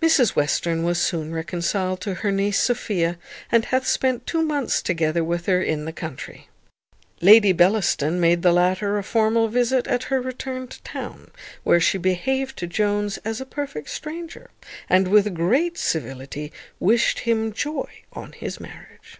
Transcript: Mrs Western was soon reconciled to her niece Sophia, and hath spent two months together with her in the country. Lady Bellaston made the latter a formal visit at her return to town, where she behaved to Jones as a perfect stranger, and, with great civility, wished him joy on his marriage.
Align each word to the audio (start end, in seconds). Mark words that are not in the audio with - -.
Mrs 0.00 0.36
Western 0.36 0.84
was 0.84 1.02
soon 1.02 1.34
reconciled 1.34 2.00
to 2.02 2.14
her 2.22 2.30
niece 2.30 2.60
Sophia, 2.60 3.18
and 3.50 3.64
hath 3.64 3.84
spent 3.88 4.24
two 4.24 4.40
months 4.40 4.80
together 4.80 5.24
with 5.24 5.46
her 5.46 5.60
in 5.60 5.84
the 5.84 5.92
country. 5.92 6.46
Lady 7.20 7.50
Bellaston 7.50 8.20
made 8.20 8.42
the 8.42 8.52
latter 8.52 8.98
a 8.98 9.02
formal 9.02 9.48
visit 9.48 9.88
at 9.88 10.04
her 10.04 10.20
return 10.20 10.68
to 10.68 10.80
town, 10.84 11.32
where 11.64 11.80
she 11.80 11.98
behaved 11.98 12.56
to 12.58 12.68
Jones 12.68 13.16
as 13.24 13.40
a 13.40 13.44
perfect 13.44 13.90
stranger, 13.90 14.50
and, 14.88 15.08
with 15.08 15.34
great 15.34 15.76
civility, 15.76 16.52
wished 16.78 17.18
him 17.26 17.52
joy 17.52 17.88
on 18.12 18.30
his 18.34 18.60
marriage. 18.60 19.18